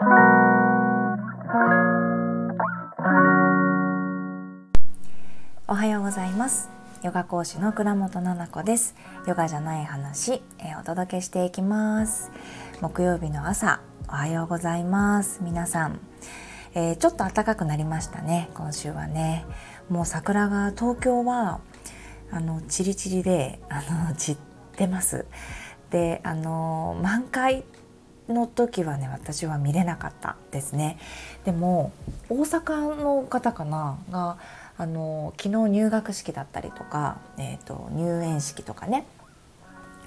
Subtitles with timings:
[0.00, 0.04] お
[5.74, 6.70] はようございます。
[7.02, 8.94] ヨガ講師の倉本々子です。
[9.26, 12.30] ヨガじゃない話、えー、お届けしていきます。
[12.80, 15.40] 木曜日の朝おはようございます。
[15.42, 15.98] 皆さん、
[16.76, 18.50] えー、ちょっと暖かくなりましたね。
[18.54, 19.46] 今週はね。
[19.88, 21.58] もう桜が東京は
[22.30, 24.36] あのチリチリであの散っ
[24.76, 25.26] てます。
[25.90, 27.64] であの満開
[28.28, 30.98] の時はね私は見れなかったですね
[31.44, 31.92] でも
[32.28, 34.38] 大阪の方かなが
[34.76, 39.06] あの昨日入学式だったりとか、えーと、入園式とかね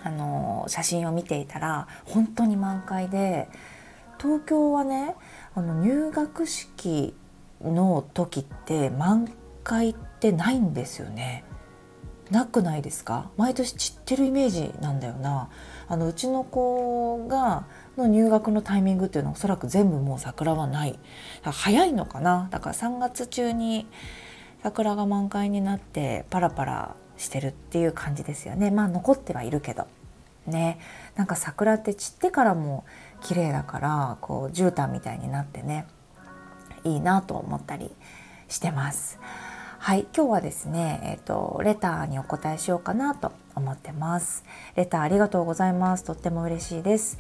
[0.04, 3.50] あの写真を見ていたら本当に満開で
[4.18, 5.16] 東京はね
[5.56, 7.14] あの入学式
[7.62, 9.32] の時って満
[9.64, 11.44] 開ってないんですよね。
[12.32, 13.30] なくないですか？
[13.38, 15.50] 毎年散ってるイメージなんだよな。
[15.88, 17.66] あのうちの子が
[17.98, 20.98] の入学のタイミングっていうのはおそらく全部もう桜はない。
[21.44, 22.48] 早いのかな？
[22.50, 23.86] だから3月中に
[24.64, 28.72] 桜が満開になってパラパラしてるっていう感じですよね。
[28.72, 29.88] まあ残ってはいるけど。
[30.48, 30.80] ね。
[31.16, 32.86] なんか桜って散ってからも
[33.22, 35.86] 綺麗だからこう絨毯みたいになってね。
[36.84, 37.92] いいなと思ったり
[38.48, 39.20] してます。
[39.84, 44.46] はい今日はですね、えーと、レターにお答えしようかなと思ってます。
[44.76, 46.04] レターありがとうございます。
[46.04, 47.18] とっても嬉しいです、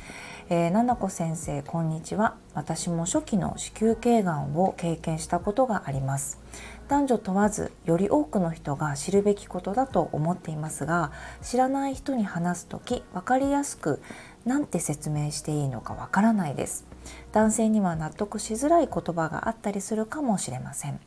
[0.47, 2.35] えー、な先生こんにちは。
[2.53, 6.39] 私も初期の子宮頸がんを経験したことがあります。
[6.87, 14.03] 男女問わずより多くの人が知るべきことだと思っていますが知らない人に話す時分かりやすく
[14.45, 16.85] 何て説明していいのかわからないです。
[17.31, 20.99] 男性には納得しづらい言葉があったりするかもしれません。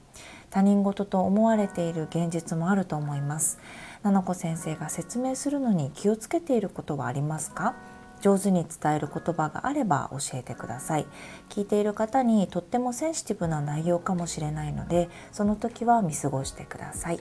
[0.55, 3.59] 他人事と思われている現実もあると思います。
[4.05, 7.75] 七子先生が説明するのに気をつけていることはありますか？
[8.21, 11.07] 上手に伝える言葉があれば教えてください。
[11.49, 17.21] 聞いている方にとってもセンシティブな内容かもしれないのでその時は見過ごしてください。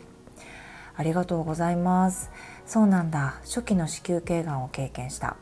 [0.95, 2.29] ありがとうございます。
[2.67, 3.39] そうなんだ。
[3.45, 5.37] 初期の子宮頸がんを経験した。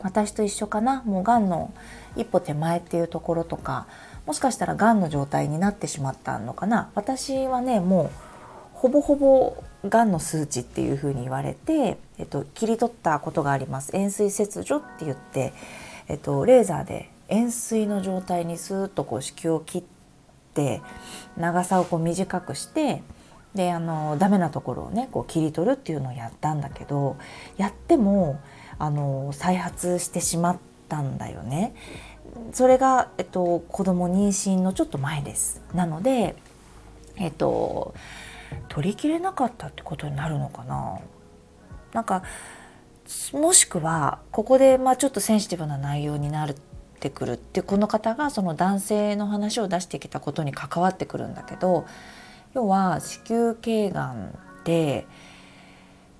[0.00, 1.04] 私と一緒かな？
[1.04, 1.72] もうがんの
[2.16, 3.86] 一歩手前っていうところとか
[4.26, 8.10] もしかしたらがんの状態になってしまったのかな私はねもう
[8.72, 15.52] ほぼほぼがんの数値っていうふうに言われて、えっと、切り取ったことがあります円錐切除って言って、
[16.08, 19.82] えっと、レーザーで円錐の状態にスーッとこう子宮を切っ
[20.54, 20.82] て
[21.36, 23.02] 長さをこう短くして
[23.54, 27.16] であのダメなところをねこう切り取るっていうのをやったんだけど
[27.56, 28.40] やっても
[28.78, 30.58] あの再発してしまっ
[30.88, 31.74] たんだよね。
[32.52, 35.62] それが、えっと、子供妊娠のちょっと前です。
[35.74, 36.36] なので、
[37.16, 37.94] えっと、
[38.68, 40.98] 取りきれなかったってことになるのかな。
[41.92, 42.22] なんか
[43.32, 46.56] もしくはここでまあちょっとセンシティブな内容になるっ
[47.00, 51.84] てくるってこの方がその男性の話を出してきたことに関わってくるんだけど
[52.54, 55.06] 要は子宮頸がんって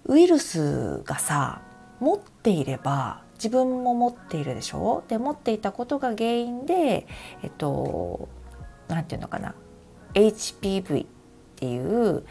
[0.06, 1.62] ウイルスがさ
[2.00, 5.02] 持っていれば自分も持っているでしょ？
[5.08, 7.08] で持っていたことが原因で
[7.42, 8.28] えっと
[8.86, 9.54] 何て言うのかな
[10.14, 11.08] ？HPV っ
[11.56, 12.24] ていう、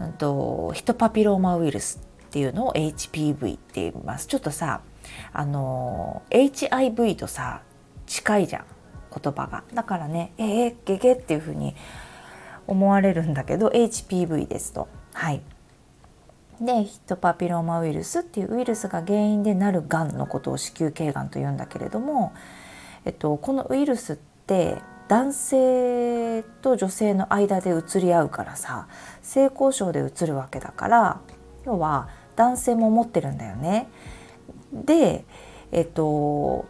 [0.00, 4.26] うんと、ヒトパピローマウイルスっていうのを HPV って言います。
[4.26, 4.80] ちょっとさ
[5.32, 7.62] あの HIV とさ
[8.06, 8.64] 近いじゃん
[9.22, 9.62] 言葉が。
[9.74, 11.76] だからねえー、ゲゲっていうふうに
[12.66, 14.88] 思われるんだけど HPV ですと。
[15.12, 15.40] はい。
[16.60, 22.32] でヒトパピローマウイルスっていうウイルスが原因でなるがんのことを子宮頸がんと言うんだけれども、
[23.04, 24.78] えっと、このウイルスって
[25.08, 28.88] 男性と女性の間で移り合うからさ
[29.22, 31.20] 性交渉で移るわけだから
[31.64, 33.88] 要は男性も持ってるんだよね。
[34.72, 35.24] で、
[35.72, 36.66] えっと、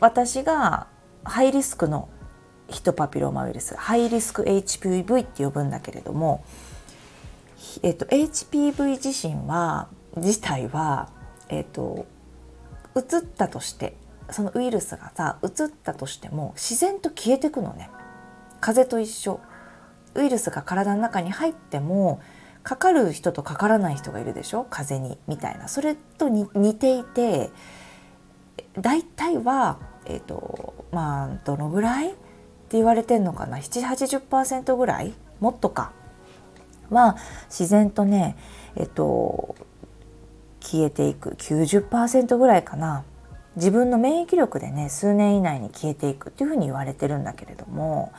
[0.00, 0.86] 私が
[1.24, 2.08] ハイリスクの
[2.68, 6.44] ヒトパピローマウイルスハイリスク HPV って呼ぶんだけれども
[7.82, 11.10] えっと、HPV 自身は自体は、
[11.48, 12.06] えっと、
[12.96, 13.96] 移ったとして
[14.30, 17.90] そのウイルスがさ移ったとしても自然と消えてくのね。
[18.60, 19.40] 風邪と一緒。
[20.14, 22.20] ウイルスが体の中に入っても
[22.62, 24.66] かかる人とかからない人がいるでしょ？
[24.70, 25.68] 風邪にみたいな。
[25.68, 27.50] それと似ていて
[28.80, 35.12] 大体は、えーとまあ、どのぐらいって言われてんのかな？780%ぐらい？
[35.40, 35.92] もっとか。
[36.94, 37.18] は
[37.48, 38.36] 自然とね
[38.76, 39.54] えっと
[40.60, 41.36] 消えていく。
[41.38, 43.04] 90%ぐらいかな。
[43.56, 48.12] 自分の免疫力でね数年以内に消えていくっていうふうに言われてるんだけれども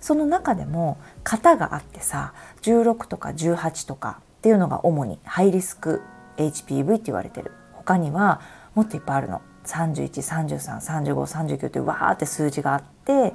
[0.00, 2.32] その中でも型があってさ
[2.62, 6.00] 16とか18とかっていうのが主にハイリスク
[6.38, 7.52] HPV って言われてる。
[7.74, 8.40] 他には
[8.74, 9.42] もっといっぱいあるの。
[9.64, 13.34] 31333539ってわーって数字があって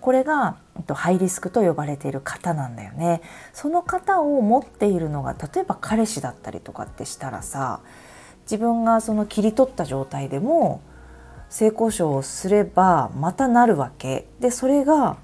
[0.00, 0.56] これが
[0.88, 3.20] ハイリスクと呼ばれている方なんだよね。
[3.52, 7.80] その方を持っているのが例えば彼氏だったりとかってしたらさ
[8.42, 10.80] 自分がその切り取った状態でも
[11.48, 15.18] 性交渉をすればまたなるわけでそれが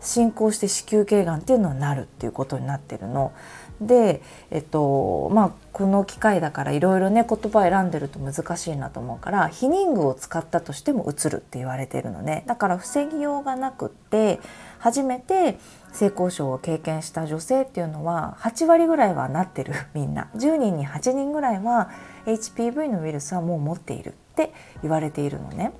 [0.00, 3.32] 進行して子宮頸がんっていうのはなるっていうことになってるの。
[3.80, 12.44] で、えっとまあ、この機会だからいろいろね言葉選んでると難しいなと思うから避妊具を使ったとしてもうるって言われてるのね。
[12.46, 14.40] だから防ぎようがなくって
[14.78, 15.58] 初めて
[15.92, 20.28] 性交渉を経験した女性っていうのは8割ぐらいはなってる みんな。
[20.36, 21.90] 10人に8人ぐらいは
[22.26, 24.52] HPV のウイルスはもう持っているって
[24.82, 25.72] 言われているのね。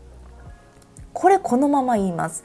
[1.13, 2.45] これこのまま言います。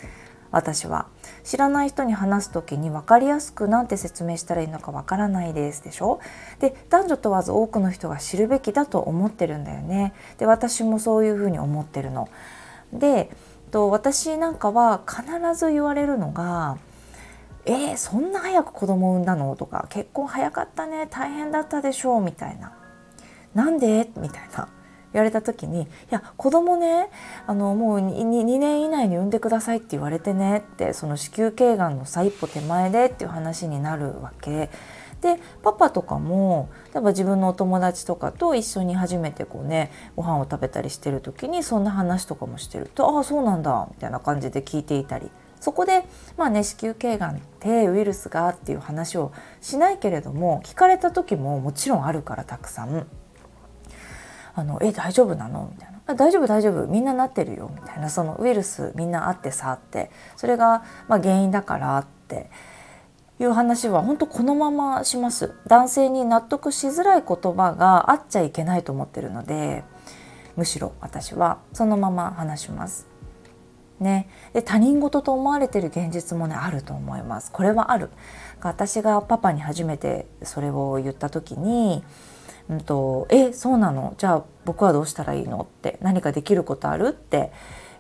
[0.56, 1.08] 私は。
[1.44, 6.20] 知らない人に話す時に分かりやすくなんて説明したらいいのか分からないですでしょ？
[6.60, 10.14] で男女問わず多くの人が知るべきだと思ってるんだよね。
[10.38, 12.30] で私もそういうふうに思ってるの。
[12.94, 13.30] で
[13.72, 15.24] と私なんかは必
[15.60, 16.78] ず言われるのが
[17.66, 22.20] 「えー、そんな早く子供産んだの?」とか「結婚早かったね大変だったでしょ？
[22.20, 22.72] う」みたいな
[23.54, 24.70] 「なんで?」みたいな。
[25.16, 27.10] 言われた時に「いや子供ね
[27.48, 34.70] あのもう 2, 2年以内に産んでくださいって言われてね」ってその子宮頸がんのさ一歩手前でっていう話になるわけ。
[35.22, 46.04] でパパとかも例えば自分のお友達とかと一緒に初めてこうねご飯を食べたりしてる時にそんな話とかもしてると「ああそうなんだ」みたいな感じで聞いていたりそこで
[46.38, 53.08] まあね子宮頸がんってウイルスがっていう話をしないけれども聞かれた時ももちろんあるからたくさん。
[54.56, 55.70] あのえ大丈夫なの？
[55.72, 56.88] みたいな大丈夫大丈夫。
[56.88, 58.10] みんななってるよみたいな。
[58.10, 60.12] そのウイルスみんなあってさって。
[60.38, 62.50] それがまあ原因だからって
[63.40, 65.54] いう話は本当このままします。
[65.68, 69.84] 男性に納得しづらい言葉があっちゃいけないと思ってるので
[70.56, 73.08] むしろ私はそのまま話します。
[73.98, 77.50] ね、で他人事と思われてる現実もねあると思います。
[77.52, 78.10] これはある。
[78.62, 82.04] 私がパパに初めてそれを言った時に
[82.70, 84.14] うんと「えそうなの？
[84.18, 87.52] じゃあ僕はどうしたらいいの?」って「何かできることある?」って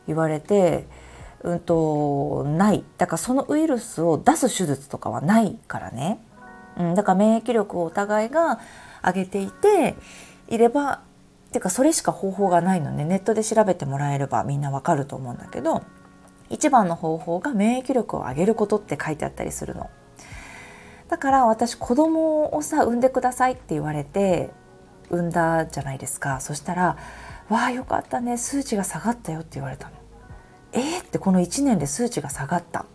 [0.08, 0.88] 言われて
[1.44, 6.20] 「うんとない」だからそのウイルスを出す手術とかはないからね、
[6.78, 8.60] うん、だから免疫力をお互いが
[9.04, 9.96] 上げていて
[10.48, 11.02] いれば
[11.52, 15.84] てかそれしか方法がないのねネットで調べてもらえればみんなわかると思うんだけど
[16.50, 19.90] 一番の方法が免疫力を上げることって書いてあったりするの。
[21.10, 24.50] だから私子供をさ産んでくださいって言われて
[25.10, 26.40] 産んだじゃないですか。
[26.40, 26.98] そしたら
[27.50, 29.94] 「わあよかったね数値が下がったよ」って言われたの。
[30.74, 32.86] えー、ってこの1年で数値が下がった。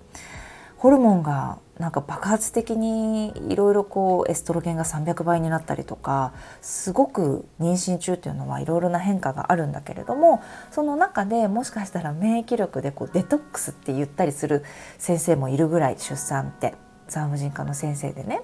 [0.77, 6.33] ホルモンがなんか爆発的にいろいろこうエストロゲンが300倍になったりとか
[6.63, 14.65] すごく妊娠中っていうのはいろいろな変化があるんだけれどもその中でもしかしたら免疫力でこうデトックスって言ったりする
[14.97, 16.90] 先生もいるぐらい出産って。
[17.11, 18.43] 産婦人科の先生でね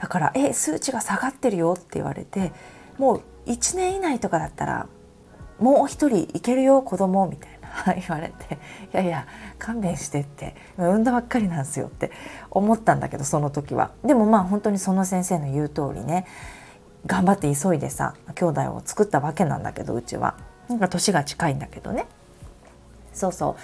[0.00, 2.52] だから「え数値が下がってるよ」って言われて
[2.98, 4.86] もう1年以内とかだったら
[5.58, 7.50] もう一人いけるよ子供みたい
[7.86, 8.58] な 言われて
[8.92, 9.26] 「いやいや
[9.58, 12.10] 勘弁して」って産んだばっかりなんすよって
[12.50, 13.90] 思ったんだけどその時は。
[14.04, 16.26] でもまあ本当にその先生の言う通りね
[17.06, 20.34] 頑張って急いでさ兄弟を作ったわけなんだけどうちは。
[20.68, 22.06] なんか年が近いんだけどね。
[23.12, 23.56] そうそう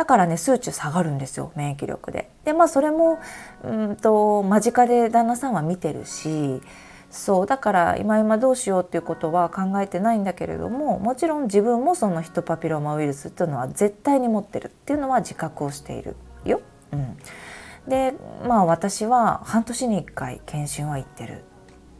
[0.00, 2.30] だからね数値下がるんですよ免疫力で。
[2.46, 3.18] でまあそれも
[3.62, 6.62] うんと間近で旦那さんは見てるし
[7.10, 16.62] そうだから今今どうしようっていうことは考えてないんだけれどももちろん自分もそのヒトパピローマウイルスっていうのは絶対に持ってるっていうのは自覚をしているよ。
[16.92, 17.18] うん、
[17.86, 18.14] で
[18.48, 21.44] まあ私は半年に1回検診は行ってる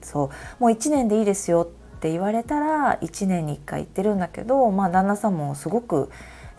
[0.01, 6.09] そうもう1年でいいですよって言われたら1年に1回行ってるんだけどまあ旦那さんもすごく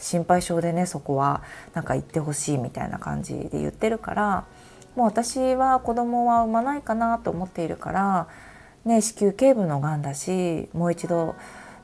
[0.01, 1.43] 心配性でねそこは
[1.73, 4.45] なんか行ってほしいみたいな感じで言ってるから
[4.95, 8.27] もう私は子供は産まないかなと思っているから、
[8.83, 11.35] ね、子宮頸部のがんだしもう一度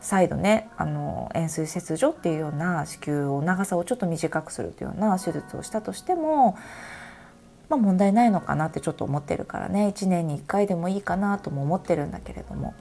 [0.02, 6.58] 再度ねあの円錐切除っていうような子宮を長さをちょっと短くするというような手術をしたとしても、
[7.70, 12.74] まあ、問題ないのかなってちょっと思ってるからね1年に1回でもいいかなとも思ってるんだけれども。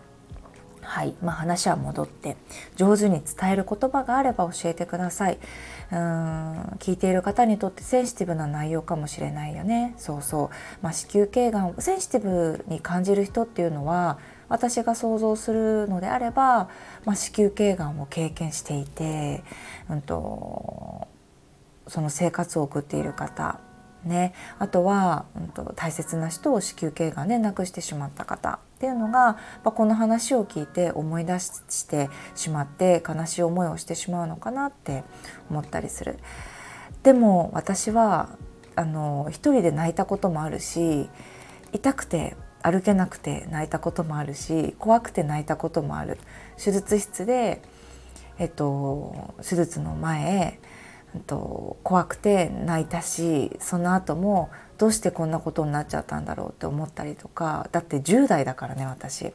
[0.86, 1.14] はい。
[1.20, 2.36] まあ、話は戻って
[2.76, 5.38] 上手に伝える言葉があれば教えてください。
[5.90, 6.76] うーん。
[6.78, 9.94] 聞いている方にとってセンシティブな内容かもしれないよね。
[9.98, 10.50] そうそう、
[10.82, 16.68] まあ、子宮頸がんセンシティブに感じる人っていうのは私が想像するのであれば、
[17.04, 19.42] まあ、子宮頸がんを経験していて、
[19.90, 21.08] うんと、
[21.88, 23.58] その生活を送っている方
[24.04, 28.60] ね、あとは、うんと、大切な人を子宮頸がんで亡くしてしまった方。
[28.76, 35.02] っていうのが、まこの話を聞いて思い出してしまって悲しい思いをしてしまうのかなって
[35.50, 36.18] 思ったりする。
[37.02, 38.36] でも私は
[38.74, 41.08] あの一人で泣いたこともあるし
[41.72, 46.18] 痛くて歩けなくて泣いたこともあるし怖くて泣いたこともある
[46.62, 47.62] 手術室で、
[48.38, 50.58] えっと、手術の前、
[51.26, 59.32] と、怖くて泣いたしその後もどうしてこんなことになっちゃったんだろうって思ったりとかだって10代だからね私。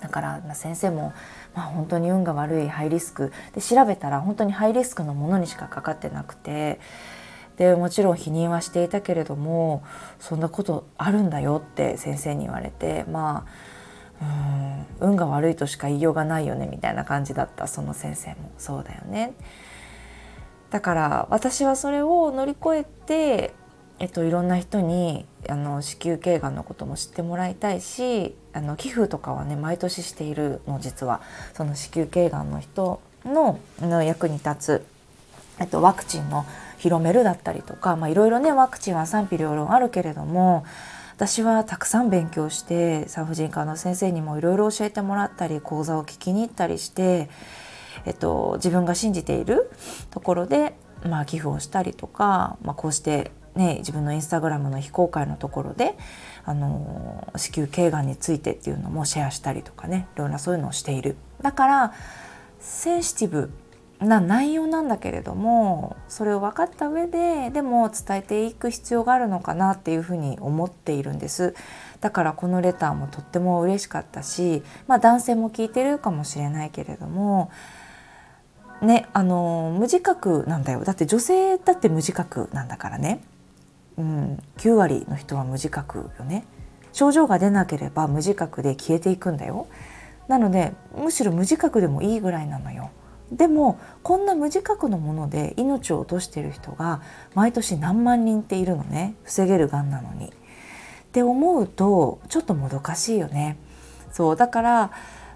[0.00, 1.14] だから先生も、
[1.54, 6.80] まあ、本当に運が悪いハイリスクで調べたら本当にハイリスクのものにしかかかってなくて
[7.56, 9.82] でもちろん否認はしていたけれども
[10.20, 13.46] そんなことあるんだよって先生に言われてま
[14.20, 19.32] あうん運が悪いとしか言いようがないよねみたいな感じだったその先生もそうだよね。
[20.70, 23.54] だから私はそれを乗り越えて、
[23.98, 31.20] えっと、いろんな人にあの子宮頸がんのことも知ってもらいたいしあの寄付とかはね毎年しているの実は。
[31.54, 34.86] その子宮頸がんの人のの役に立つ、
[35.60, 36.44] えっと、ワクチンの
[36.78, 40.64] 広めるだったりとかまあいろいろねワクチンは賛否両論あるけれども
[41.16, 47.30] 私はたくさん勉強して産婦人科の先生にもいろいろ教えてもらったり講座を聞きに行ったりして、
[48.06, 49.70] えっと、自分が信じている
[50.10, 55.96] ところで、まあ、寄付をしたりとか、まあ、こうしてね、自分のインスタグラムの非公開のところで
[56.44, 61.16] あの子宮頸がんについてっていうのもシェアしたりとかねいろんなそういうのをしている。
[61.40, 61.92] だから
[62.60, 63.50] センシティブ
[63.98, 71.54] な内容なんだけれどもそれを分かった上ででも伝えていく必要があるのかなっていうふうに思っているんです。
[72.00, 77.50] だからこのレターもとっても嬉しかったし、まあ、男性も聞いてるかもしれないけれども
[78.82, 80.84] ねあの無自覚なんだよ。
[80.84, 83.20] だって女性だって無自覚なんだからね、
[83.96, 86.44] うん、9割の人は無自覚よね。
[86.92, 89.66] 症状が出なければ無自覚で消えていくんだよ。
[90.28, 92.90] なのでむしろ無自覚でもいいぐらいなのよ。
[93.32, 97.02] でもこんな無自覚のもので命を落としている人が
[97.34, 99.14] 毎年何万人っているのね。
[99.24, 100.28] 防げるがんなのに。
[100.28, 100.30] っ
[101.12, 103.56] て思うとちょっともどかしいよね。
[104.12, 104.36] そう。
[104.36, 104.90] だから、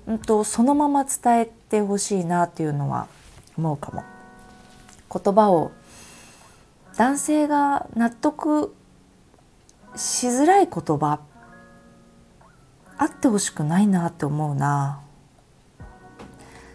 [0.07, 3.07] うんと、そのまま伝えてほしいなっていうのは
[3.61, 4.03] 思うかも。
[5.13, 5.71] 言葉を
[6.97, 8.75] 男性が納得
[9.97, 11.21] しづらい言葉
[12.97, 15.01] あってほしくないなって思うな。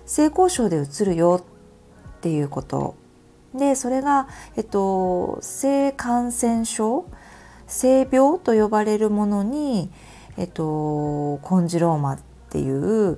[0.06, 1.44] 性交渉でうつるよ
[2.18, 2.96] っていうこと
[3.56, 7.06] でそれが、えっと、性感染症？
[7.68, 9.90] 性病と呼ばれるものに、
[10.38, 13.18] えっと、コンジローマっていう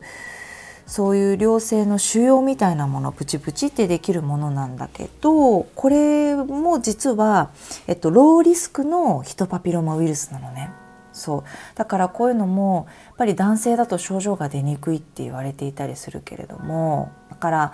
[0.88, 7.51] そういう良性の腫瘍みたいなものプチプチってできるものなんだけどこれも実は、
[7.88, 10.72] えっと、ローリスクのヒトパピロマウイルスなのね。
[11.12, 11.44] そう。
[11.75, 17.74] だからこういうのもやっぱり男性だと症状が出にくいって言われていたりするけれどもだから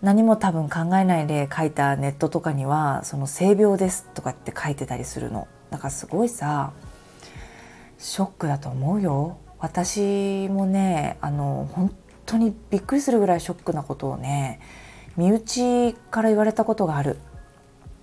[0.00, 5.46] 何も多分考えないで書いたネットとかには「その性病です」とかって書いてたりするの。
[5.70, 6.72] だからすごいさ
[7.98, 9.36] ショックだと思うよ。
[9.58, 11.90] 私もねあの本
[12.26, 14.60] 当にびっくりするぐらいショックなことをね
[15.16, 17.18] 身内から言われたことがある。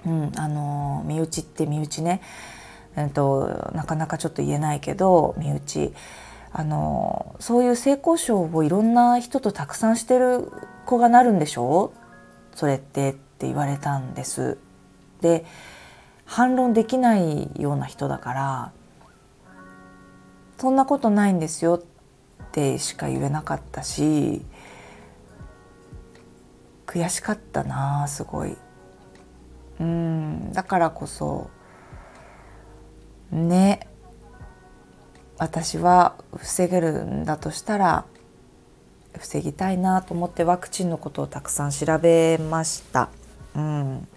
[0.06, 2.22] うん、あの身内って身内ね
[2.98, 5.94] えーと、なかなかちょっと言えないけど身内
[6.52, 10.52] あのそういう性交渉をいろんな人とたくさんしてる
[10.86, 11.94] 子がなるんでしょ？
[12.54, 14.58] それってって言われたんです。
[15.22, 15.46] で
[16.26, 18.72] 反論できないような人だから
[20.58, 21.82] そんなことないんですよ
[22.52, 24.42] ってしか言えなかったし
[26.86, 28.58] 悔しかったなすごい。
[29.80, 31.50] うんだからこそ
[33.32, 33.88] ね
[35.38, 38.06] 私は防げるんだとしたら
[39.18, 43.10] 防ぎたいなと思ってワクチンのことをたくさん調べました。
[43.56, 44.08] うん、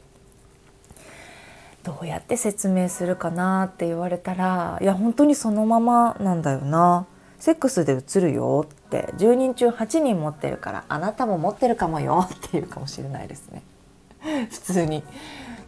[1.82, 7.06] どうやって説明するかなって言われたらいや本当にそのままなんだよな
[7.44, 13.62] セックスでうつるよって10人中8人持ってるからあなたも持ってるかもよっていうかもしれないですね。
[14.50, 15.04] 普通に。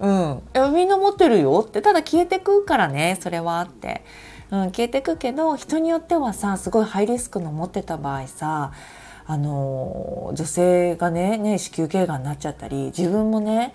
[0.00, 0.42] うん、
[0.72, 1.62] みんな持ってるよ。
[1.62, 4.02] ってただ消えてくからねそれはって、
[4.50, 8.72] うん、消えてくけど人によってはさすごいハイリスクの持ってた場合さ
[9.26, 13.74] あの女性がねね子宮頸がんになっちゃったり自分もね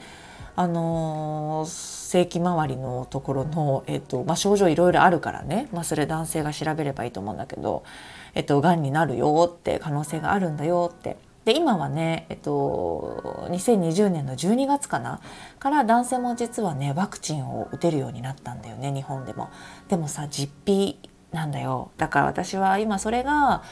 [0.56, 1.68] あの
[2.12, 7.86] 性器周りのところの、えっとまあ、症状いろいろあるからね、まあ、それ男性が調べればいいと思うんだけど、
[8.34, 11.16] えっと、がんになるよって可能性があるんだよって。
[11.46, 15.22] で今はね、えっと、2020年の12月かな。
[15.58, 19.50] から男性も実はねワクチンを打てるようになったんだよね日本でも。
[19.88, 21.00] でもさ実費
[21.32, 21.92] なんだよ。
[21.96, 23.64] だから私は今それが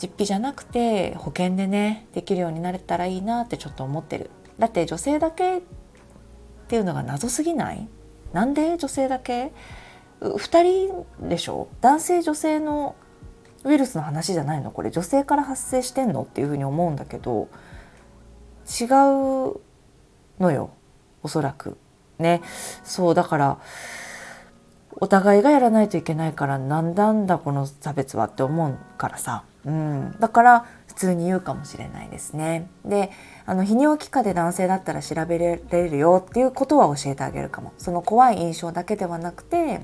[0.00, 4.30] 実費じゃなくて保険でねできるようになれたらいいなってちょっと思ってる。
[4.60, 5.62] だって女性だけ
[6.72, 7.86] っていうのが謎すぎない？
[8.32, 9.52] なんで女性だけ
[10.22, 11.68] ？2人でしょ？
[11.82, 12.96] 男性女性の
[13.64, 14.70] ウイルスの話じゃないの？
[14.70, 16.22] これ女性から発生してんの？
[16.22, 17.50] っていうふうに思うんだけど
[18.80, 18.88] 違う
[20.40, 20.70] のよ。
[21.22, 21.76] おそらく。
[22.18, 22.40] ね。
[22.84, 23.58] そうだから
[24.92, 32.68] お互いがやらないといけないからなんだんだこの差別はって思うからさ、うん、だから普通に言うかもしれないですね。
[32.84, 33.10] で
[33.46, 37.72] あの泌尿器科で男性だったら調べられるよっていうことは教えてあげるかも。
[37.78, 39.80] その怖い印象だけではなくて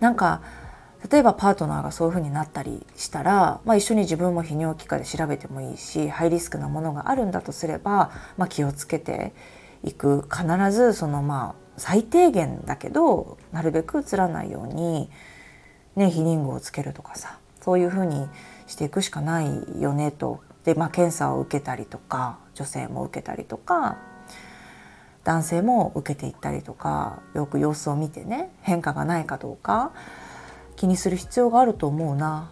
[0.00, 0.40] なんか
[1.10, 9.34] 例えばパートナーがそういうふうになったりしたら、まあ、一緒に自分も泌尿器科で調べてもいいしハイリスクなものがあるんだとすれば、まあ、気をつけて
[9.84, 10.22] いく。
[10.22, 15.10] 必ずそのまあ最低限だけどなるべく映らないように、
[15.96, 17.38] ね、避妊具をつけるとかさ。
[17.66, 18.28] そういうふうに
[18.68, 20.40] していくしかないよねと。
[20.64, 23.98] で、まあ、検査を受けたりとか女性も受けたりとか
[25.24, 29.92] 男性も受けていったりとかよく様子を見てね変化がないかどうか
[30.76, 32.50] 気にする必要があると思うな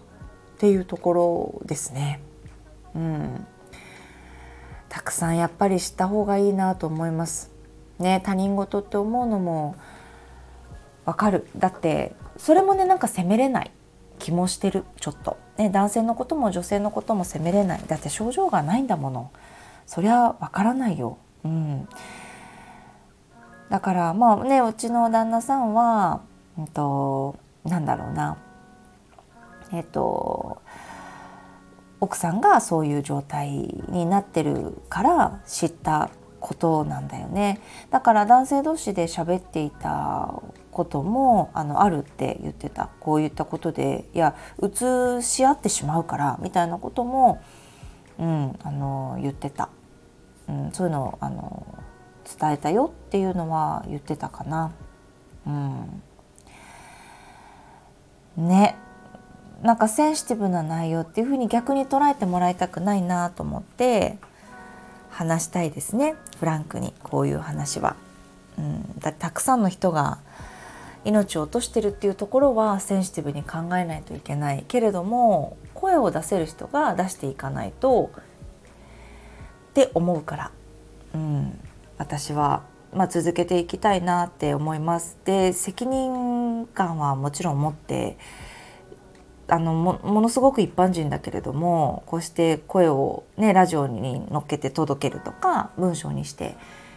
[0.56, 2.20] っていうところですね。
[2.96, 3.46] うん、
[4.88, 7.52] たくさんやっぱり知った方がいいなと思います。
[8.00, 9.76] ね他人事って思うのも
[11.04, 13.70] わかるだってそれもねなんか責めれない
[14.18, 17.80] 気もしてるちょっと、ね、男性のことも女性のことも責めれない。
[17.86, 19.30] だって症状がないんだもの。
[19.86, 21.86] そりゃわからないよ、うん、
[23.68, 26.22] だからまあねうちの旦那さんは、
[26.58, 28.38] うんと、なんだろうな。
[29.72, 30.62] えっと
[32.00, 33.50] 奥さんがそういう状態
[33.88, 37.60] になってるから知ったことなんだよね。
[37.90, 40.42] だから男性同士で喋っていた
[40.74, 42.90] こともあのあるって言ってた。
[43.00, 47.40] こういったことでいやうつし合ってしまうからみたいなことも、
[48.18, 49.70] うん、あの言ってた、
[50.48, 51.66] うん、そういうのをあの
[52.38, 54.72] 伝えたよっていうのは言ってたかな。
[55.46, 56.02] うん、
[58.36, 58.76] ね。
[59.62, 64.18] なんかセンシティブな内容っていうふうに逆に捉えてもらいたくないなと思って
[65.08, 66.16] 話したいですね。
[66.38, 67.96] フランクにこういう話は。
[68.58, 70.18] うん、だたくさんの人が
[71.04, 78.10] 命を落としてるっていうところはセンシティブに考えないといけないけれども声を出せる人が出していかないと
[79.70, 80.50] って思うから、
[81.14, 81.58] うん、
[81.98, 82.62] 私は、
[82.92, 85.18] まあ、続けていきたいなって思います。
[85.24, 88.16] で責任感はもちろん持って
[89.46, 96.56] あのものすごく一般人だけれどもこうして声を、ね、ラジオに乗っけて届けるとか文章にして、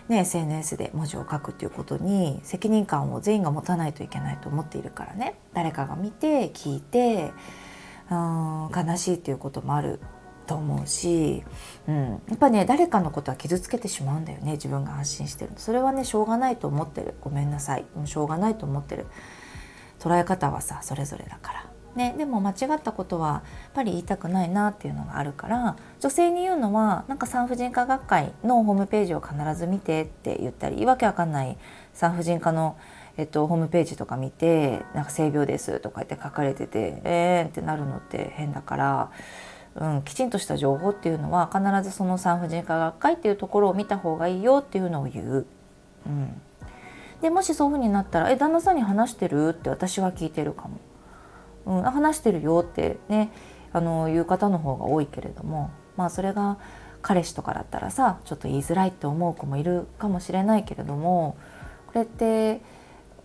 [0.10, 5.36] ね、SNS で文字を書くっていうことに責任感を全員が持たないといけないと思っているからね。
[5.54, 7.32] 誰かが見て聞いて
[8.10, 10.00] うん悲しいっていうこともある
[10.46, 11.44] と思うし、
[11.88, 17.16] うん、やっぱね誰かのことは傷つけてしまうんだよね自分が発信してるそれはねしょうがないと思ってる。
[17.22, 17.86] ごめんなさい。
[17.96, 19.06] もうしょうがないと思ってる。
[20.00, 21.67] 捉え方はさそれぞれだから。
[21.98, 23.42] ね、でも間違ったことはやっ
[23.74, 31.58] ぱり言いたくないなっていうのがあるから女性に言うのはなんか産婦人科学会のホームページを必ず見てって言ったりわけわかんない
[31.96, 32.78] 産婦人科の、
[33.18, 39.12] えっと、ホームページとか見てなんか性病ですとか言って書かれててえーってなるのって変だから。
[39.80, 45.46] うん、きちんとした情報っていうのは必ずその産婦人科学会っていうところを見た方がいいよっていうのを言う。
[46.08, 46.42] うん、
[47.22, 50.80] でもしそういうふうになったら「え旦那さんに話してる?」って私は聞いてるかも。
[51.68, 53.30] うん、話してるよってね
[53.74, 56.58] あの言う方の方が多いけれどもまあそれが
[57.02, 61.38] 彼氏とかだったらさちょっと言いづらいって思う子もいるかもしれないけれども
[61.88, 62.62] これって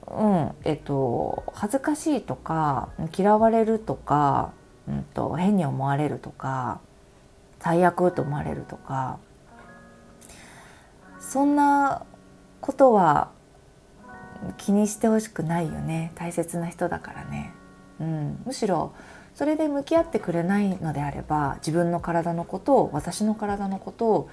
[0.09, 4.53] うんえっと恥ずかしいとか嫌われるとか、
[4.89, 6.81] うんと、変に思われるとか
[7.61, 9.19] 最悪と思われるとか
[11.21, 12.05] そんな
[12.61, 13.31] ことは
[14.59, 17.55] 気にしてほしくないよね大切な人だからね。
[18.03, 18.93] うん、むしろ
[19.35, 24.31] それで向き合ってくれないのであれば自分の体のことを私の体のことを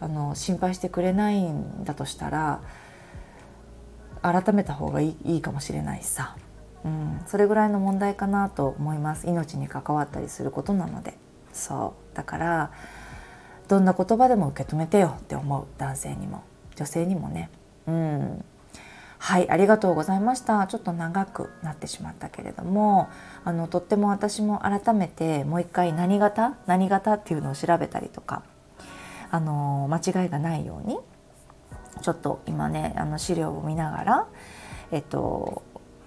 [0.00, 2.62] あの心配してくれないんだとしたら
[4.22, 6.36] 改めた方がいいかもしれないしさ、
[6.84, 9.28] うん、それぐらいの問題かなと思います。
[9.28, 11.14] 命に関わったりすることなので。
[11.52, 12.16] そう。
[12.16, 12.72] だから
[13.68, 16.42] どんな言葉でも受け止めてよって思う男性にも
[16.74, 17.50] 女性にもね。
[17.86, 18.44] うん。
[19.18, 20.66] はいありがとうございました。
[20.68, 23.08] ちょっと長くなってしまったけれども
[23.44, 26.56] あのとっても私も改めてもう一回何型？
[26.66, 27.14] 何型？
[27.14, 28.42] っていうのを調べたりとか
[29.30, 30.98] あの間違いがないように
[32.00, 34.26] ちょっと今ねあの資料を見ながら
[34.92, 35.62] えっと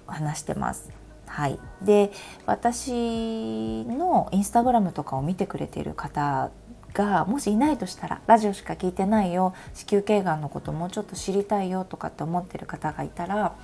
[0.08, 0.90] 話してます。
[1.28, 2.12] はい、で
[2.46, 6.52] 私のインスタグラムとかを見てくれている方
[6.94, 13.56] がもしいないとしたらラジオしか聞いてないよ子宮頸がんのこともうちょっと知りたいよとかって思ってる方がいたら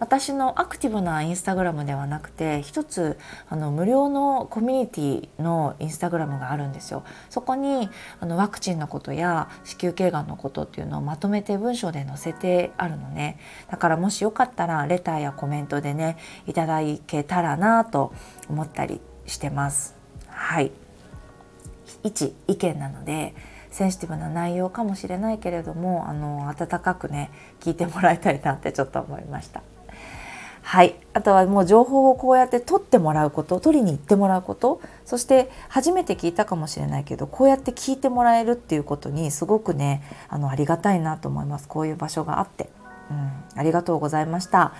[0.00, 3.18] 私のアクティブなインスタグラムではなくて一つ
[3.50, 7.04] あの無料のコミュニティのインスタグラムがあるんですよ。
[7.28, 13.38] そこにあのワクチンのことや子宮頸がんのことっていうのをまとめて文章で載せてあるのね。
[13.70, 16.16] だからもしよかったらレターやコメントでね
[16.46, 18.14] いただけたらなと
[18.48, 19.96] 思ったりしてます。
[20.28, 20.72] はい。
[22.02, 23.34] 一意見なので
[23.70, 29.62] センシティブな内容かもしれないけれどもあの温かくね聞いてもらいたいなってちょっと思いました。
[30.62, 30.94] はい。
[31.14, 41.66] あとはもう情報をこうやって取ってもらうこと取りに行ってもらうことそして初めて聞いたかもしれないけどこうやって聞いてもらえるっていうことにすごくねあのありがたいなと思います。
[41.66, 42.68] こういう場所があって、
[43.10, 44.74] うん、ありがとうございました。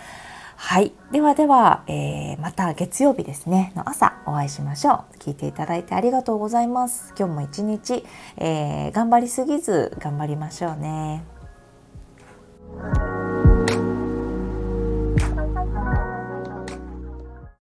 [0.62, 0.92] はい。
[1.11, 3.73] ではでは、えー、また月曜日ですね。
[3.75, 5.16] の朝お会いしましょう。
[5.16, 7.14] 聞いていただいてありがとうございます。
[7.18, 8.05] 今日も一日、
[8.37, 11.25] えー、頑張りすぎず頑張りましょうね。